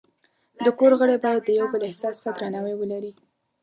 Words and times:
د 0.65 0.67
کور 0.79 0.91
غړي 0.99 1.17
باید 1.25 1.41
د 1.45 1.49
یو 1.59 1.67
بل 1.73 1.81
احساس 1.89 2.15
ته 2.23 2.29
درناوی 2.37 2.75
ولري. 2.77 3.11